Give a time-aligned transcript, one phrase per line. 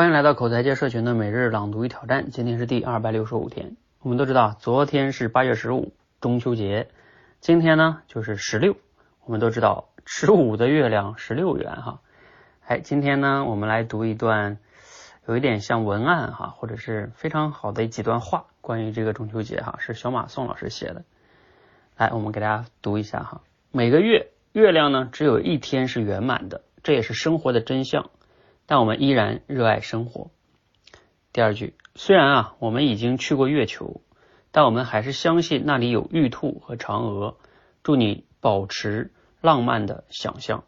[0.00, 3.76] 欢迎来到口才界社群的每日朗读与挑战，今天是第二百六十五天。
[4.00, 5.92] 我们都知道，昨天是八月十五，
[6.22, 6.88] 中秋节，
[7.40, 8.78] 今天呢就是十六。
[9.26, 12.00] 我们都知道，十五的月亮十六圆哈。
[12.64, 14.56] 哎，今天呢，我们来读一段
[15.28, 21.04] 有一点像文案哈，或者是非常好的几段话，关于这个中秋节哈，是小马宋老师写的。
[21.98, 23.42] 来，我们给大家读一下哈。
[23.70, 28.08] 每个月月亮呢，只有一天是圆满的，这也是生活的真相。
[28.70, 30.30] 但我们依然热爱生活。
[31.32, 34.00] 第二句，虽然啊，我们已经去过月球，
[34.52, 37.36] 但我们还是相信那里有玉兔和嫦娥。
[37.82, 40.62] 祝你保持浪漫的想象。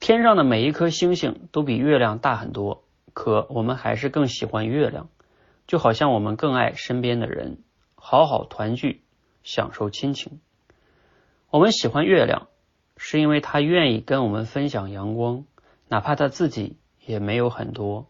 [0.00, 5.10] 天上的每一颗星星都比月亮大很多，可我们还是更喜欢月亮，
[5.66, 7.58] 就好像我们更爱身边的人，
[7.96, 9.02] 好好团聚，
[9.42, 10.40] 享受亲情。
[11.50, 12.48] 我们喜欢月亮，
[12.96, 15.44] 是因为它愿意跟我们分享阳光。
[15.88, 18.06] 哪怕他自己也没有很多。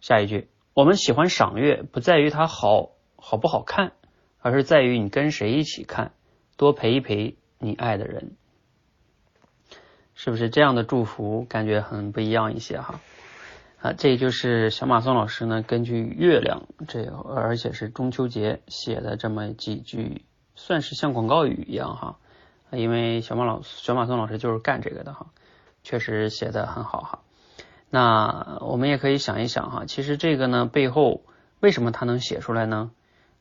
[0.00, 3.92] 下一句，我们喜欢赏月，不在于它好好不好看，
[4.40, 6.12] 而是在于你跟谁一起看，
[6.56, 8.36] 多陪一陪你爱的人，
[10.14, 13.00] 是不是这样的祝福感觉很不一样一些哈？
[13.80, 22.18] 啊，这就是小马松老师呢，根据月亮这，而且是中秋节写的这么几句，算是像广告语一样哈。
[22.72, 25.26] 因为小马老小马松老师就是干这个的哈。
[25.86, 27.18] 确实写的很好哈，
[27.90, 31.22] 那我们也可以想一想哈，其实这个呢背后
[31.60, 32.90] 为什么他能写出来呢？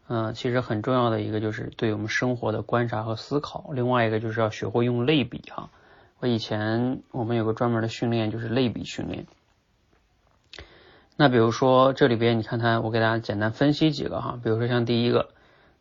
[0.07, 5.71] 嗯，其实很重要的一个就是对我们生活的观察和思考，另外一个就是要学会用类比哈。
[6.19, 9.25] 我以前我们有个专门的训练就是类比训练。
[11.15, 15.29] 那比如说这里边你看它，我给大家简单分析几个哈，比如说像第一个，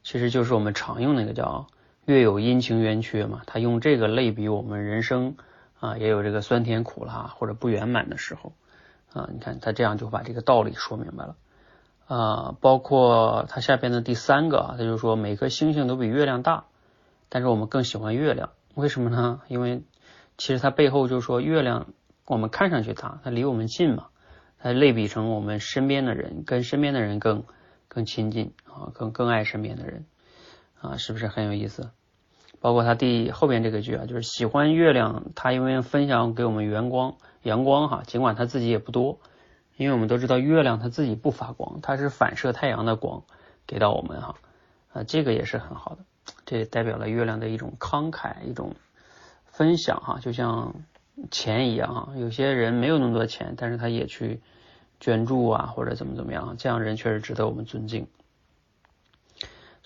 [0.02, 1.66] 其实就是我们常用那个叫
[2.06, 5.34] 月有阴晴圆缺嘛，他用这个类比我们人生。
[5.84, 8.54] 啊，也有这个酸甜苦辣或者不圆满的时候
[9.12, 11.36] 啊，你看他这样就把这个道理说明白了
[12.06, 12.56] 啊。
[12.62, 16.64] 包括他下边的第三个，他就说每颗星星都比月亮大，
[17.28, 19.42] 但是我们更喜欢月亮，为什么呢？
[19.48, 19.82] 因为
[20.38, 21.88] 其实它背后就是说月亮
[22.24, 24.06] 我们看上去大，它离我们近嘛，
[24.58, 27.44] 它类比成我们身边的人，跟身边的人更
[27.88, 30.06] 更亲近啊，更更爱身边的人
[30.80, 31.90] 啊，是不是很有意思？
[32.60, 39.18] 包括他第后边这个句啊，就是喜欢月亮，他因为分享给我们阳光，阳光哈，尽管他自己也不多，
[39.76, 43.22] 因为我们都知道月亮它自己不发光，它是反射太阳的光
[43.66, 44.36] 给到我们哈，
[44.92, 46.04] 啊，这个也是很好的，
[46.46, 48.74] 这代表了月亮的一种慷慨，一种
[49.46, 50.74] 分享哈，就像
[51.30, 54.40] 钱一样哈，有些人没有那么多钱，但是他也去
[55.00, 58.06] 捐助啊，或者怎么怎么样，这样人确实值得我们尊敬。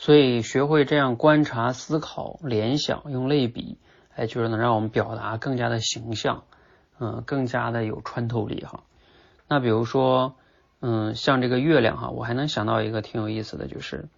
[0.01, 3.79] 所以学会这样观察、思考、联想，用类比，
[4.15, 6.45] 哎，就是能让我们表达更加的形象，
[7.01, 8.85] 嗯，更加的有穿透力哈。
[9.49, 10.37] 那比如说，
[10.81, 14.09] 嗯，像这个月亮哈，我还能想到一个挺有意思的就是，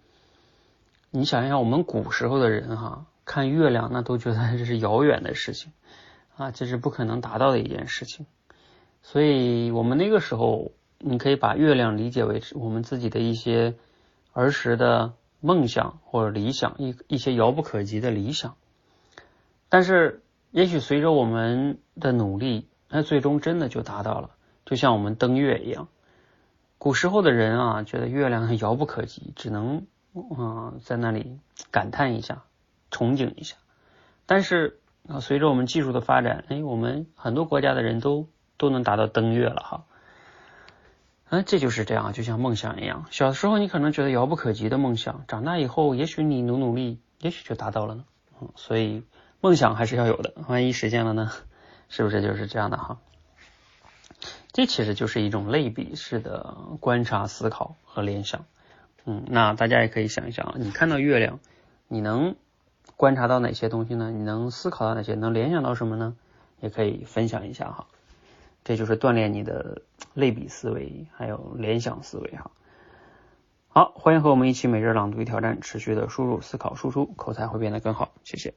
[1.09, 5.71] 你想一想，我们古时候的人哈，看月亮那都觉得这是遥远的事情
[6.37, 8.27] 啊，这是不可能达到的一件事情。
[9.01, 13.73] 所以我们那个时候，你可以把月亮理解为我们自己的一些
[14.33, 15.13] 儿时的。
[15.41, 18.55] 梦想或者理想，一一些遥不可及的理想，
[19.67, 20.21] 但是
[20.51, 24.29] 也许随着我们的努力，那最终真的就达到了。
[24.65, 25.87] 就像我们登月一样，
[26.77, 31.39] 古时候的人啊，觉得月亮遥不可及，只能嗯在那里
[31.71, 32.43] 感叹一下，
[32.91, 33.57] 憧憬一下。
[34.25, 38.27] 但是啊，随着我们技术的发展，哎，我们很多国家的人都
[38.57, 39.85] 都能达到登月了哈。
[41.31, 43.05] 嗯，这就是这样，就像梦想一样。
[43.09, 48.03] 小时候你可能觉得遥不可及的梦想，长大以后也许你努努力，也许就达到了呢。
[48.41, 49.05] 嗯，所以
[49.39, 51.31] 梦想还是要有的，万一实现了呢？
[51.87, 52.99] 是不是就是这样的哈？
[54.51, 58.43] 这其实就是一种类比式的观察、思考和联想。
[59.05, 61.39] 嗯，那大家也可以想一想，你看到月亮，
[61.87, 62.35] 你能
[62.97, 64.11] 观察到哪些东西呢？
[64.11, 65.15] 你能思考到哪些？
[65.15, 66.13] 能联想到什么呢？
[66.59, 67.87] 也可以分享一下哈。
[68.65, 69.81] 这就是锻炼你的
[70.13, 72.51] 类比思维，还有联想思维哈。
[73.67, 78.11] 好，欢迎和我们一起每日朗读与挑战，持续的输入、思考、输出，口才会变得更好。
[78.23, 78.53] 谢谢。